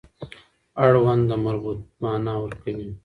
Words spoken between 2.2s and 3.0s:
ورکوي.